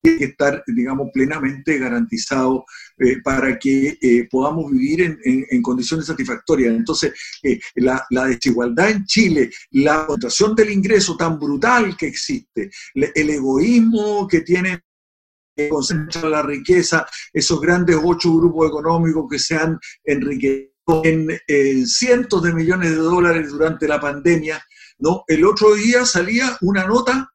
tiene 0.00 0.18
que 0.18 0.24
estar, 0.24 0.64
digamos, 0.66 1.10
plenamente 1.14 1.78
garantizado 1.78 2.64
eh, 2.98 3.22
para 3.22 3.56
que 3.56 4.26
podamos 4.28 4.68
vivir 4.72 5.16
en, 5.22 5.62
condiciones 5.62 6.06
satisfactorias. 6.06 6.74
Entonces, 6.74 7.12
la, 7.76 8.04
desigualdad 8.26 8.90
en 8.90 9.04
Chile, 9.04 9.52
la 9.70 10.04
concentración 10.04 10.56
del 10.56 10.72
ingreso 10.72 11.16
tan 11.16 11.38
brutal 11.38 11.96
que 11.96 12.08
existe, 12.08 12.68
el 12.94 13.30
egoísmo 13.30 14.26
que 14.26 14.40
tiene 14.40 14.82
que 15.54 15.68
concentra 15.68 16.28
la 16.28 16.42
riqueza, 16.42 17.06
esos 17.32 17.60
grandes 17.60 17.96
ocho 18.02 18.34
grupos 18.36 18.70
económicos 18.70 19.26
que 19.30 19.38
se 19.38 19.54
han 19.54 19.78
enriquecido 20.02 20.71
en 21.04 21.86
cientos 21.86 22.42
de 22.42 22.52
millones 22.52 22.90
de 22.90 22.96
dólares 22.96 23.50
durante 23.50 23.88
la 23.88 24.00
pandemia, 24.00 24.62
¿no? 24.98 25.24
El 25.26 25.44
otro 25.44 25.74
día 25.74 26.04
salía 26.04 26.56
una 26.60 26.86
nota 26.86 27.32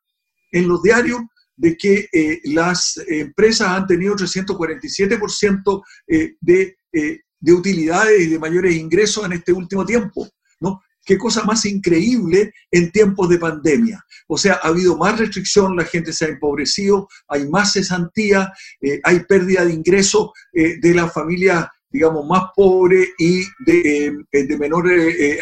en 0.51 0.67
los 0.67 0.81
diarios 0.81 1.21
de 1.57 1.75
que 1.75 2.07
eh, 2.13 2.39
las 2.45 3.01
empresas 3.07 3.67
han 3.69 3.87
tenido 3.87 4.15
347% 4.15 5.83
eh, 6.07 6.35
de, 6.39 6.77
eh, 6.93 7.19
de 7.39 7.53
utilidades 7.53 8.21
y 8.21 8.27
de 8.27 8.39
mayores 8.39 8.75
ingresos 8.75 9.25
en 9.25 9.33
este 9.33 9.51
último 9.51 9.85
tiempo, 9.85 10.29
¿no? 10.61 10.81
Qué 11.03 11.17
cosa 11.17 11.43
más 11.43 11.65
increíble 11.65 12.53
en 12.69 12.91
tiempos 12.91 13.29
de 13.29 13.39
pandemia. 13.39 14.03
O 14.27 14.37
sea, 14.37 14.59
ha 14.61 14.67
habido 14.67 14.97
más 14.97 15.17
restricción, 15.17 15.75
la 15.75 15.85
gente 15.85 16.11
se 16.11 16.25
ha 16.25 16.29
empobrecido, 16.29 17.07
hay 17.29 17.47
más 17.47 17.71
cesantía, 17.73 18.51
hay 19.03 19.21
pérdida 19.21 19.63
de 19.63 19.71
ingresos 19.71 20.31
de 20.51 20.93
las 20.93 21.13
familias 21.13 21.67
digamos, 21.89 22.25
más 22.25 22.51
pobres 22.56 23.10
y 23.17 23.44
de, 23.65 24.13
de 24.32 24.58
menor 24.58 24.89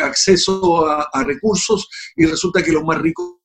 acceso 0.02 0.88
a, 0.88 1.24
recursos, 1.24 1.90
y 2.16 2.26
resulta 2.26 2.64
que 2.64 2.72
los 2.72 2.84
más 2.84 3.00
ricos 3.02 3.36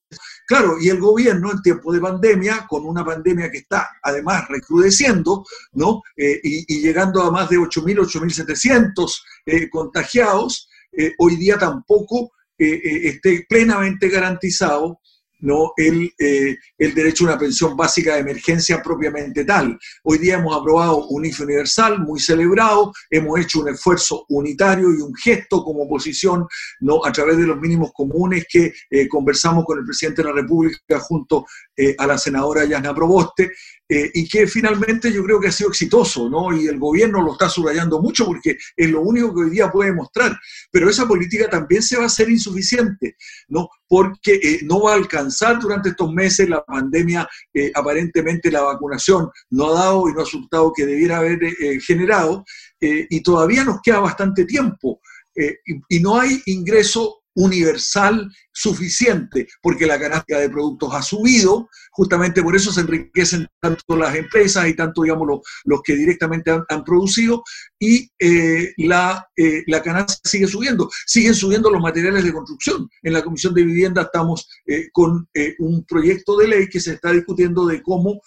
Claro, 0.50 0.78
y 0.80 0.88
el 0.88 0.98
gobierno 0.98 1.52
en 1.52 1.62
tiempo 1.62 1.92
de 1.92 2.00
pandemia, 2.00 2.66
con 2.68 2.84
una 2.84 3.04
pandemia 3.04 3.52
que 3.52 3.58
está 3.58 3.88
además 4.02 4.48
recrudeciendo, 4.48 5.44
¿no? 5.74 6.02
Eh, 6.16 6.40
y, 6.42 6.80
llegando 6.80 7.22
a 7.22 7.30
más 7.30 7.48
de 7.48 7.56
8.000, 7.56 8.00
8.700 8.00 9.22
eh, 9.46 9.70
contagiados, 9.70 10.68
eh, 10.90 11.12
hoy 11.18 11.36
día 11.36 11.56
tampoco 11.56 12.32
esté 12.58 13.46
plenamente 13.48 14.08
garantizado 14.10 14.99
¿no? 15.40 15.72
El, 15.76 16.12
eh, 16.18 16.56
el, 16.78 16.94
derecho 16.94 17.24
a 17.24 17.28
una 17.28 17.38
pensión 17.38 17.76
básica 17.76 18.14
de 18.14 18.20
emergencia 18.20 18.82
propiamente 18.82 19.44
tal. 19.44 19.78
Hoy 20.02 20.18
día 20.18 20.36
hemos 20.36 20.56
aprobado 20.56 21.06
un 21.08 21.24
IFE 21.24 21.44
universal 21.44 22.00
muy 22.00 22.20
celebrado, 22.20 22.92
hemos 23.10 23.38
hecho 23.40 23.60
un 23.60 23.68
esfuerzo 23.68 24.24
unitario 24.28 24.90
y 24.92 25.00
un 25.00 25.14
gesto 25.14 25.62
como 25.62 25.84
oposición 25.84 26.46
¿no? 26.80 27.04
a 27.04 27.12
través 27.12 27.36
de 27.36 27.46
los 27.46 27.58
mínimos 27.58 27.92
comunes 27.92 28.46
que 28.48 28.72
eh, 28.90 29.08
conversamos 29.08 29.64
con 29.64 29.78
el 29.78 29.84
presidente 29.84 30.22
de 30.22 30.28
la 30.28 30.34
República 30.34 30.98
junto 31.00 31.46
eh, 31.76 31.94
a 31.98 32.06
la 32.06 32.18
senadora 32.18 32.64
Yasna 32.64 32.94
Proboste, 32.94 33.52
eh, 33.92 34.08
y 34.14 34.28
que 34.28 34.46
finalmente 34.46 35.12
yo 35.12 35.24
creo 35.24 35.40
que 35.40 35.48
ha 35.48 35.52
sido 35.52 35.70
exitoso, 35.70 36.30
¿no? 36.30 36.56
Y 36.56 36.68
el 36.68 36.78
gobierno 36.78 37.22
lo 37.22 37.32
está 37.32 37.48
subrayando 37.48 38.00
mucho 38.00 38.24
porque 38.24 38.56
es 38.76 38.88
lo 38.88 39.00
único 39.00 39.34
que 39.34 39.40
hoy 39.40 39.50
día 39.50 39.72
puede 39.72 39.92
mostrar. 39.92 40.38
Pero 40.70 40.88
esa 40.88 41.08
política 41.08 41.50
también 41.50 41.82
se 41.82 41.96
va 41.96 42.04
a 42.04 42.06
hacer 42.06 42.30
insuficiente, 42.30 43.16
¿no? 43.48 43.68
Porque 43.88 44.34
eh, 44.34 44.60
no 44.62 44.82
va 44.82 44.92
a 44.92 44.94
alcanzar 44.94 45.58
durante 45.58 45.88
estos 45.88 46.12
meses 46.12 46.48
la 46.48 46.64
pandemia, 46.64 47.28
eh, 47.52 47.72
aparentemente 47.74 48.52
la 48.52 48.62
vacunación 48.62 49.28
no 49.50 49.70
ha 49.70 49.80
dado 49.80 50.08
y 50.08 50.12
no 50.12 50.20
ha 50.20 50.24
resultado 50.24 50.72
que 50.72 50.86
debiera 50.86 51.18
haber 51.18 51.40
generado, 51.84 52.44
y 52.80 53.22
todavía 53.22 53.64
nos 53.64 53.82
queda 53.82 53.98
bastante 53.98 54.44
tiempo. 54.46 55.00
y, 55.34 55.96
y 55.96 56.00
no 56.00 56.18
hay 56.18 56.40
ingreso 56.46 57.19
universal 57.40 58.30
suficiente, 58.52 59.48
porque 59.62 59.86
la 59.86 59.98
canasta 59.98 60.38
de 60.38 60.50
productos 60.50 60.92
ha 60.92 61.02
subido, 61.02 61.68
justamente 61.92 62.42
por 62.42 62.54
eso 62.54 62.72
se 62.72 62.82
enriquecen 62.82 63.46
tanto 63.60 63.96
las 63.96 64.14
empresas 64.14 64.68
y 64.68 64.74
tanto, 64.74 65.02
digamos, 65.02 65.26
los, 65.26 65.40
los 65.64 65.80
que 65.82 65.94
directamente 65.94 66.50
han, 66.50 66.84
producido, 66.84 67.42
y 67.78 68.10
eh, 68.18 68.72
la, 68.76 69.26
eh, 69.36 69.62
la 69.66 69.82
canasta 69.82 70.14
sigue 70.24 70.46
subiendo. 70.46 70.90
Siguen 71.06 71.34
subiendo 71.34 71.70
los 71.70 71.80
materiales 71.80 72.24
de 72.24 72.32
construcción. 72.32 72.88
En 73.02 73.12
la 73.14 73.22
Comisión 73.22 73.54
de 73.54 73.64
Vivienda 73.64 74.02
estamos 74.02 74.48
eh, 74.66 74.88
con 74.92 75.28
un 75.58 75.84
proyecto 75.84 76.36
de 76.36 76.48
ley 76.48 76.68
que 76.68 76.80
se 76.80 76.94
está 76.94 77.12
discutiendo 77.12 77.66
de 77.66 77.82
cómo 77.82 78.20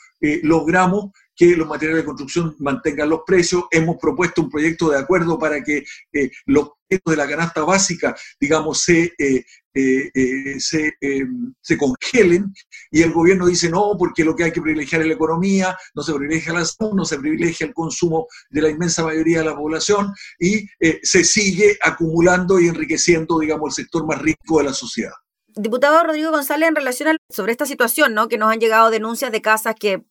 logramos 0.43 1.11
que 1.35 1.55
los 1.55 1.67
materiales 1.67 2.03
de 2.03 2.05
construcción 2.05 2.55
mantengan 2.59 3.09
los 3.09 3.21
precios. 3.25 3.65
Hemos 3.71 3.97
propuesto 3.97 4.41
un 4.41 4.49
proyecto 4.49 4.89
de 4.89 4.99
acuerdo 4.99 5.37
para 5.39 5.63
que 5.63 5.83
eh, 6.13 6.31
los 6.45 6.71
precios 6.87 7.05
de 7.05 7.17
la 7.17 7.27
canasta 7.27 7.63
básica, 7.63 8.15
digamos, 8.39 8.81
se, 8.81 9.13
eh, 9.17 9.43
eh, 9.73 10.59
se, 10.59 10.93
se, 11.61 11.77
congelen 11.77 12.53
y 12.91 13.01
el 13.01 13.11
gobierno 13.11 13.47
dice 13.47 13.69
no, 13.69 13.95
porque 13.97 14.23
lo 14.23 14.35
que 14.35 14.43
hay 14.43 14.51
que 14.51 14.61
privilegiar 14.61 15.01
es 15.01 15.07
la 15.07 15.15
economía, 15.15 15.75
no 15.95 16.03
se 16.03 16.13
privilegia 16.13 16.53
la 16.53 16.65
salud, 16.65 16.93
no 16.93 17.05
se 17.05 17.17
privilegia 17.17 17.67
el 17.67 17.73
consumo 17.73 18.27
de 18.49 18.61
la 18.61 18.69
inmensa 18.69 19.03
mayoría 19.03 19.39
de 19.39 19.45
la 19.45 19.55
población 19.55 20.13
y 20.39 20.67
se 21.01 21.23
sigue 21.23 21.77
acumulando 21.81 22.59
y 22.59 22.67
enriqueciendo, 22.67 23.39
digamos, 23.39 23.77
el 23.77 23.83
sector 23.85 24.05
más 24.05 24.21
rico 24.21 24.59
de 24.59 24.65
la 24.65 24.73
sociedad. 24.73 25.13
Diputado 25.55 26.03
Rodrigo 26.03 26.31
González, 26.31 26.69
en 26.69 26.75
relación 26.75 27.17
sobre 27.29 27.51
esta 27.51 27.65
situación, 27.65 28.13
¿no? 28.13 28.27
Que 28.27 28.37
nos 28.37 28.51
han 28.51 28.59
llegado 28.59 28.89
denuncias 28.89 29.31
de 29.31 29.41
casas 29.41 29.75
que 29.79 30.03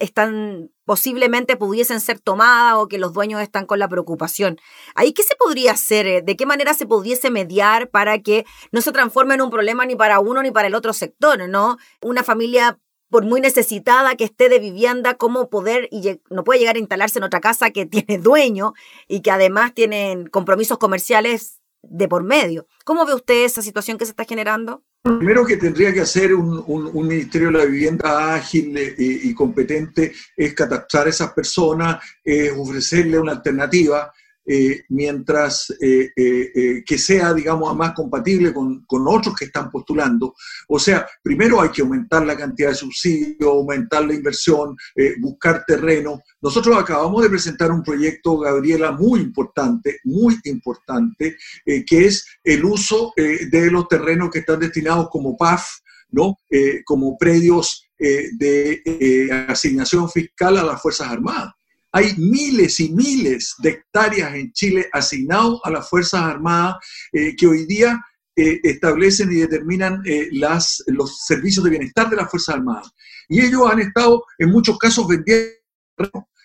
están 0.00 0.70
posiblemente 0.84 1.56
pudiesen 1.56 2.00
ser 2.00 2.20
tomadas 2.20 2.74
o 2.76 2.88
que 2.88 2.98
los 2.98 3.12
dueños 3.12 3.40
están 3.42 3.66
con 3.66 3.78
la 3.78 3.88
preocupación. 3.88 4.58
¿Ahí 4.94 5.12
qué 5.12 5.22
se 5.22 5.34
podría 5.36 5.72
hacer? 5.72 6.06
Eh, 6.06 6.22
¿De 6.22 6.36
qué 6.36 6.46
manera 6.46 6.74
se 6.74 6.86
pudiese 6.86 7.30
mediar 7.30 7.90
para 7.90 8.20
que 8.20 8.44
no 8.72 8.80
se 8.80 8.92
transforme 8.92 9.34
en 9.34 9.42
un 9.42 9.50
problema 9.50 9.84
ni 9.86 9.96
para 9.96 10.20
uno 10.20 10.42
ni 10.42 10.50
para 10.50 10.68
el 10.68 10.74
otro 10.74 10.92
sector, 10.92 11.48
¿no? 11.48 11.76
Una 12.02 12.22
familia 12.22 12.78
por 13.10 13.24
muy 13.24 13.40
necesitada 13.40 14.16
que 14.16 14.24
esté 14.24 14.48
de 14.48 14.58
vivienda, 14.58 15.14
cómo 15.14 15.48
poder, 15.48 15.88
y 15.90 16.20
no 16.30 16.44
puede 16.44 16.60
llegar 16.60 16.76
a 16.76 16.80
instalarse 16.80 17.18
en 17.18 17.24
otra 17.24 17.40
casa 17.40 17.70
que 17.70 17.86
tiene 17.86 18.18
dueño 18.18 18.74
y 19.08 19.20
que 19.20 19.30
además 19.30 19.74
tienen 19.74 20.26
compromisos 20.26 20.78
comerciales 20.78 21.60
de 21.82 22.08
por 22.08 22.24
medio. 22.24 22.66
¿Cómo 22.84 23.06
ve 23.06 23.14
usted 23.14 23.44
esa 23.44 23.62
situación 23.62 23.98
que 23.98 24.06
se 24.06 24.10
está 24.10 24.24
generando? 24.24 24.82
Primero 25.06 25.44
que 25.44 25.56
tendría 25.56 25.92
que 25.92 26.00
hacer 26.00 26.34
un, 26.34 27.06
Ministerio 27.06 27.48
de 27.48 27.58
la 27.58 27.64
Vivienda 27.64 28.34
ágil 28.34 28.76
eh, 28.76 28.94
y, 28.98 29.32
competente 29.32 30.12
es 30.36 30.54
catastrar 30.54 31.06
a 31.06 31.10
esas 31.10 31.32
personas, 31.32 32.04
es 32.24 32.52
ofrecerle 32.56 33.18
una 33.18 33.32
alternativa 33.32 34.12
eh, 34.48 34.82
mientras 34.90 35.74
eh, 35.80 36.12
eh, 36.14 36.84
que 36.86 36.98
sea, 36.98 37.34
digamos, 37.34 37.74
más 37.76 37.94
compatible 37.94 38.54
con, 38.54 38.84
con, 38.86 39.04
otros 39.08 39.34
que 39.34 39.46
están 39.46 39.72
postulando. 39.72 40.34
O 40.68 40.78
sea, 40.78 41.04
primero 41.20 41.60
hay 41.60 41.70
que 41.70 41.82
aumentar 41.82 42.24
la 42.24 42.36
cantidad 42.36 42.68
de 42.68 42.76
subsidios, 42.76 43.50
aumentar 43.50 44.06
la 44.06 44.14
inversión, 44.14 44.76
buscar 45.20 45.64
terreno. 45.66 46.20
Nosotros 46.40 46.76
acabamos 46.78 47.22
de 47.22 47.30
presentar 47.30 47.72
un 47.72 47.82
proyecto, 47.82 48.38
Gabriela, 48.38 48.92
muy 48.92 49.20
importante, 49.20 49.98
muy 50.04 50.38
importante, 50.44 51.36
que 51.64 52.06
es 52.06 52.24
el 52.44 52.64
uso 52.64 53.12
de 53.16 53.70
los 53.70 53.88
terrenos 53.88 54.30
que 54.30 54.40
están 54.40 54.60
destinados 54.60 55.08
como 55.10 55.36
PAF, 55.36 55.66
¿no? 56.10 56.36
como 56.84 57.16
predios 57.18 57.88
de 57.98 59.46
asignación 59.48 60.08
fiscal 60.08 60.56
a 60.58 60.64
las 60.64 60.80
Fuerzas 60.80 61.08
Armadas. 61.08 61.55
Hay 61.96 62.14
miles 62.18 62.78
y 62.80 62.90
miles 62.90 63.54
de 63.60 63.70
hectáreas 63.70 64.34
en 64.34 64.52
Chile 64.52 64.86
asignados 64.92 65.62
a 65.64 65.70
las 65.70 65.88
Fuerzas 65.88 66.20
Armadas 66.20 66.76
eh, 67.10 67.34
que 67.34 67.46
hoy 67.46 67.64
día 67.64 67.98
eh, 68.36 68.60
establecen 68.64 69.32
y 69.32 69.36
determinan 69.36 70.02
eh, 70.04 70.28
los 70.30 71.24
servicios 71.26 71.64
de 71.64 71.70
bienestar 71.70 72.10
de 72.10 72.16
las 72.16 72.30
Fuerzas 72.30 72.56
Armadas. 72.56 72.92
Y 73.30 73.40
ellos 73.40 73.62
han 73.70 73.80
estado 73.80 74.22
en 74.36 74.50
muchos 74.50 74.76
casos 74.76 75.08
vendiendo 75.08 75.54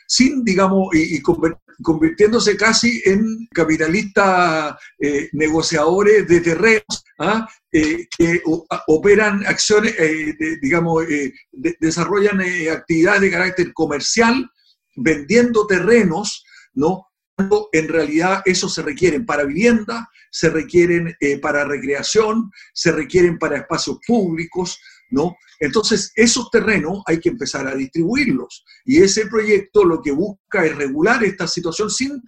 sin, 0.07 0.45
digamos, 0.45 0.87
y, 0.93 1.21
convirtiéndose 1.21 2.55
casi 2.55 3.01
en 3.03 3.45
capitalistas 3.53 4.75
negociadores 5.33 6.27
de 6.27 6.39
terrenos 6.39 7.03
¿ah? 7.19 7.47
que 7.71 8.41
operan 8.87 9.45
acciones, 9.45 9.95
digamos, 10.61 11.03
desarrollan 11.51 12.41
actividades 12.69 13.21
de 13.21 13.31
carácter 13.31 13.73
comercial 13.73 14.49
vendiendo 14.95 15.65
terrenos, 15.67 16.43
¿no? 16.73 17.11
en 17.71 17.87
realidad 17.87 18.41
eso 18.45 18.69
se 18.69 18.81
requieren 18.81 19.25
para 19.25 19.45
vivienda, 19.45 20.09
se 20.29 20.49
requieren 20.49 21.15
eh, 21.19 21.37
para 21.39 21.65
recreación, 21.65 22.51
se 22.73 22.91
requieren 22.91 23.37
para 23.37 23.57
espacios 23.57 23.99
públicos, 24.05 24.79
¿no? 25.09 25.35
Entonces, 25.59 26.11
esos 26.15 26.49
terrenos 26.49 27.03
hay 27.05 27.19
que 27.19 27.29
empezar 27.29 27.67
a 27.67 27.75
distribuirlos. 27.75 28.65
Y 28.85 29.01
ese 29.01 29.27
proyecto 29.27 29.83
lo 29.83 30.01
que 30.01 30.11
busca 30.11 30.65
es 30.65 30.75
regular 30.75 31.23
esta 31.23 31.47
situación 31.47 31.89
sin, 31.89 32.21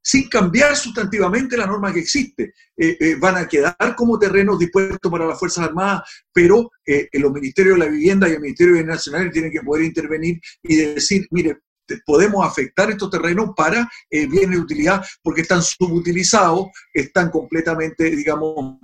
sin 0.00 0.28
cambiar 0.28 0.76
sustantivamente 0.76 1.56
la 1.56 1.66
norma 1.66 1.92
que 1.92 2.00
existe. 2.00 2.54
Eh, 2.76 2.96
eh, 3.00 3.16
van 3.16 3.36
a 3.36 3.48
quedar 3.48 3.94
como 3.96 4.18
terrenos 4.18 4.58
dispuestos 4.58 5.10
para 5.10 5.26
las 5.26 5.38
Fuerzas 5.38 5.66
Armadas, 5.66 6.02
pero 6.32 6.70
los 7.12 7.32
Ministerios 7.32 7.74
de 7.78 7.84
la 7.84 7.90
Vivienda 7.90 8.28
y 8.28 8.32
el 8.32 8.40
Ministerio 8.40 8.74
de 8.74 8.84
Nacional 8.84 9.30
tienen 9.30 9.52
que 9.52 9.60
poder 9.60 9.84
intervenir 9.84 10.40
y 10.62 10.76
decir, 10.76 11.26
mire, 11.30 11.58
podemos 12.04 12.46
afectar 12.46 12.90
estos 12.90 13.10
terrenos 13.10 13.50
para 13.56 13.88
eh, 14.10 14.26
bienes 14.26 14.50
de 14.50 14.58
utilidad 14.58 15.04
porque 15.22 15.42
están 15.42 15.62
subutilizados, 15.62 16.66
están 16.92 17.30
completamente, 17.30 18.10
digamos, 18.10 18.76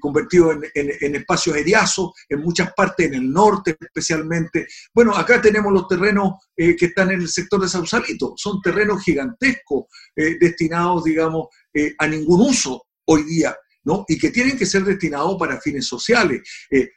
convertido 0.00 0.50
en, 0.52 1.14
espacios 1.14 1.56
eriazos, 1.56 2.10
en 2.28 2.40
muchas 2.40 2.72
partes, 2.74 3.06
en 3.06 3.14
el 3.14 3.30
norte 3.30 3.76
especialmente. 3.78 4.66
Bueno, 4.92 5.14
acá 5.14 5.40
tenemos 5.40 5.72
los 5.72 5.86
terrenos 5.86 6.32
que 6.56 6.76
están 6.80 7.12
en 7.12 7.20
el 7.20 7.28
sector 7.28 7.60
de 7.60 7.68
Sausalito, 7.68 8.34
son 8.36 8.60
terrenos 8.60 9.04
gigantescos 9.04 9.84
destinados, 10.16 11.04
digamos, 11.04 11.46
a 11.98 12.08
ningún 12.08 12.40
uso 12.40 12.86
hoy 13.06 13.22
día. 13.22 13.56
¿no? 13.84 14.04
y 14.08 14.18
que 14.18 14.30
tienen 14.30 14.56
que 14.56 14.66
ser 14.66 14.82
destinados 14.82 15.36
para 15.38 15.60
fines 15.60 15.86
sociales. 15.86 16.40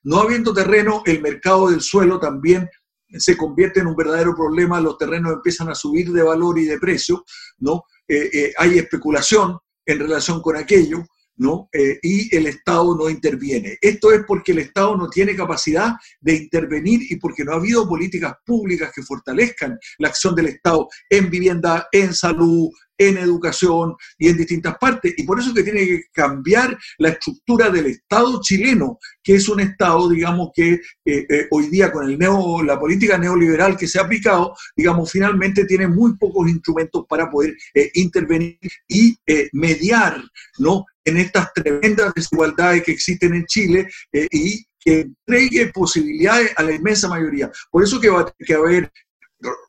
no 0.04 0.22
habiendo 0.22 0.54
terreno, 0.54 1.04
el 1.06 1.22
mercado 1.22 1.70
del 1.70 1.82
suelo 1.82 2.20
también 2.20 2.70
se 3.18 3.38
convierte 3.38 3.80
en 3.80 3.88
un 3.88 3.96
verdadero 3.96 4.36
problema, 4.36 4.82
los 4.82 4.98
terrenos 4.98 5.34
empiezan 5.34 5.70
a 5.70 5.76
subir 5.76 6.12
de 6.12 6.24
valor 6.24 6.60
y 6.60 6.66
de 6.66 6.80
precio, 6.80 7.24
¿no? 7.60 7.84
Eh, 8.08 8.30
eh, 8.34 8.54
hay 8.58 8.78
especulación 8.78 9.58
en 9.86 10.00
relación 10.00 10.42
con 10.42 10.58
aquello, 10.58 11.06
¿no? 11.38 11.70
Eh, 11.72 12.00
y 12.02 12.36
el 12.36 12.48
Estado 12.48 12.96
no 12.96 13.10
interviene. 13.10 13.78
Esto 13.82 14.12
es 14.12 14.22
porque 14.28 14.52
el 14.52 14.60
Estado 14.60 14.96
no 14.98 15.10
tiene 15.10 15.36
capacidad 15.36 15.94
de 16.20 16.36
intervenir 16.36 17.02
y 17.10 17.18
porque 17.18 17.44
no 17.44 17.54
ha 17.54 17.56
habido 17.56 17.88
políticas 17.88 18.36
públicas 18.46 18.92
que 18.94 19.04
fortalezcan 19.04 19.78
la 20.00 20.10
acción 20.10 20.36
del 20.36 20.48
Estado 20.48 20.88
en 21.10 21.30
vivienda, 21.30 21.88
en 21.92 22.14
salud, 22.14 22.70
en 23.00 23.18
educación 23.20 23.96
y 24.18 24.30
en 24.30 24.38
distintas 24.38 24.76
partes. 24.80 25.14
Y 25.18 25.24
por 25.24 25.40
eso 25.40 25.54
que 25.54 25.62
tiene 25.62 25.86
que 25.86 26.04
cambiar 26.12 26.76
la 26.98 27.10
estructura 27.10 27.70
del 27.70 27.86
Estado 27.86 28.42
chileno, 28.42 28.98
que 29.24 29.36
es 29.36 29.48
un 29.48 29.60
Estado, 29.60 30.10
digamos, 30.10 30.50
que 30.56 30.74
eh, 30.74 30.82
eh, 31.06 31.48
hoy 31.52 31.68
día 31.68 31.92
con 31.92 32.10
el 32.10 32.18
neo, 32.18 32.64
la 32.64 32.80
política 32.80 33.20
neoliberal 33.20 33.78
que 33.78 33.88
se 33.88 34.00
ha 34.00 34.04
aplicado, 34.04 34.56
digamos, 34.76 35.12
finalmente 35.12 35.66
tiene 35.66 35.88
muy 35.88 36.18
pocos 36.18 36.50
instrumentos 36.50 37.06
para 37.08 37.30
poder 37.30 37.56
intervenir 37.94 38.58
y 38.88 39.16
mediar, 39.52 40.20
¿no? 40.58 40.86
En 41.08 41.18
estas 41.18 41.54
tremendas 41.54 42.14
desigualdades 42.14 42.84
que 42.84 42.92
existen 42.92 43.34
en 43.34 43.46
Chile 43.46 43.88
y 44.12 44.66
que 44.78 45.02
entregue 45.02 45.72
posibilidades 45.74 46.52
a 46.56 46.64
la 46.64 46.74
inmensa 46.74 47.08
mayoría. 47.08 47.52
Por 47.72 47.84
eso 47.84 48.00
que 48.00 48.10
va 48.10 48.22
a 48.22 48.34
que 48.38 48.54
haber 48.54 48.92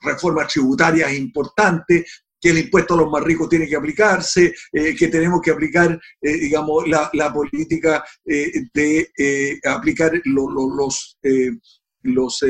reformas 0.02 0.52
tributarias 0.52 1.12
importantes, 1.12 2.24
que 2.40 2.50
el 2.50 2.58
impuesto 2.58 2.94
a 2.94 2.98
los 2.98 3.10
más 3.10 3.24
ricos 3.24 3.48
tiene 3.48 3.66
que 3.66 3.76
aplicarse, 3.76 4.54
eh, 4.72 4.94
que 4.94 5.08
tenemos 5.08 5.40
que 5.42 5.50
aplicar, 5.50 6.00
eh, 6.20 6.32
digamos, 6.32 6.84
la, 6.86 7.32
política 7.32 8.04
eh, 8.24 8.62
de 8.72 9.60
aplicar 9.64 10.12
los, 10.24 11.18
los 12.02 12.44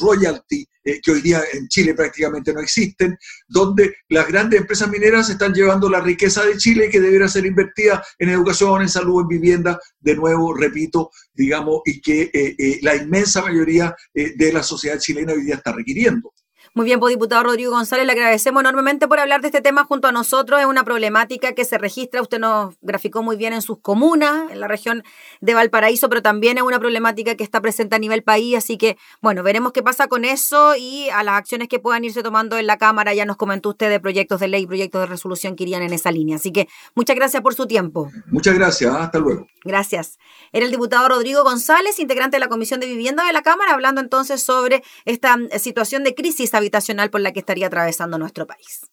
royalty 0.00 0.66
que 0.84 1.10
hoy 1.10 1.20
día 1.22 1.42
en 1.52 1.66
Chile 1.68 1.94
prácticamente 1.94 2.52
no 2.52 2.60
existen, 2.60 3.16
donde 3.48 3.96
las 4.08 4.28
grandes 4.28 4.60
empresas 4.60 4.88
mineras 4.90 5.30
están 5.30 5.54
llevando 5.54 5.88
la 5.88 6.00
riqueza 6.00 6.44
de 6.44 6.56
Chile 6.56 6.88
que 6.90 7.00
debería 7.00 7.28
ser 7.28 7.46
invertida 7.46 8.04
en 8.18 8.28
educación, 8.28 8.82
en 8.82 8.88
salud, 8.88 9.22
en 9.22 9.28
vivienda, 9.28 9.80
de 9.98 10.14
nuevo, 10.14 10.54
repito, 10.54 11.10
digamos, 11.32 11.80
y 11.84 12.00
que 12.00 12.78
la 12.82 12.96
inmensa 12.96 13.42
mayoría 13.42 13.94
de 14.12 14.52
la 14.52 14.62
sociedad 14.62 14.98
chilena 14.98 15.32
hoy 15.32 15.44
día 15.44 15.56
está 15.56 15.72
requiriendo. 15.72 16.32
Muy 16.76 16.86
bien, 16.86 16.98
pues 16.98 17.14
diputado 17.14 17.44
Rodrigo 17.44 17.70
González, 17.70 18.04
le 18.04 18.10
agradecemos 18.10 18.60
enormemente 18.60 19.06
por 19.06 19.20
hablar 19.20 19.40
de 19.40 19.46
este 19.46 19.60
tema 19.60 19.84
junto 19.84 20.08
a 20.08 20.12
nosotros. 20.12 20.58
Es 20.58 20.66
una 20.66 20.82
problemática 20.82 21.52
que 21.52 21.64
se 21.64 21.78
registra, 21.78 22.20
usted 22.20 22.40
nos 22.40 22.74
graficó 22.82 23.22
muy 23.22 23.36
bien 23.36 23.52
en 23.52 23.62
sus 23.62 23.78
comunas, 23.78 24.50
en 24.50 24.58
la 24.58 24.66
región 24.66 25.04
de 25.40 25.54
Valparaíso, 25.54 26.08
pero 26.08 26.20
también 26.20 26.58
es 26.58 26.64
una 26.64 26.80
problemática 26.80 27.36
que 27.36 27.44
está 27.44 27.60
presente 27.60 27.94
a 27.94 28.00
nivel 28.00 28.24
país. 28.24 28.56
Así 28.56 28.76
que, 28.76 28.98
bueno, 29.22 29.44
veremos 29.44 29.70
qué 29.70 29.84
pasa 29.84 30.08
con 30.08 30.24
eso 30.24 30.74
y 30.74 31.08
a 31.10 31.22
las 31.22 31.36
acciones 31.36 31.68
que 31.68 31.78
puedan 31.78 32.04
irse 32.04 32.24
tomando 32.24 32.58
en 32.58 32.66
la 32.66 32.76
Cámara. 32.76 33.14
Ya 33.14 33.24
nos 33.24 33.36
comentó 33.36 33.68
usted 33.68 33.88
de 33.88 34.00
proyectos 34.00 34.40
de 34.40 34.48
ley, 34.48 34.66
proyectos 34.66 35.00
de 35.02 35.06
resolución 35.06 35.54
que 35.54 35.62
irían 35.62 35.82
en 35.82 35.92
esa 35.92 36.10
línea. 36.10 36.34
Así 36.34 36.50
que 36.50 36.66
muchas 36.96 37.14
gracias 37.14 37.40
por 37.40 37.54
su 37.54 37.68
tiempo. 37.68 38.10
Muchas 38.26 38.56
gracias, 38.56 38.92
hasta 38.92 39.20
luego. 39.20 39.46
Gracias. 39.62 40.18
Era 40.52 40.66
el 40.66 40.72
diputado 40.72 41.08
Rodrigo 41.08 41.44
González, 41.44 42.00
integrante 42.00 42.34
de 42.34 42.40
la 42.40 42.48
Comisión 42.48 42.80
de 42.80 42.86
Vivienda 42.86 43.24
de 43.24 43.32
la 43.32 43.42
Cámara, 43.42 43.74
hablando 43.74 44.00
entonces 44.00 44.42
sobre 44.42 44.82
esta 45.04 45.38
situación 45.58 46.02
de 46.02 46.16
crisis 46.16 46.50
habitacional 46.64 47.10
por 47.10 47.20
la 47.20 47.32
que 47.32 47.40
estaría 47.40 47.66
atravesando 47.66 48.18
nuestro 48.18 48.46
país. 48.46 48.90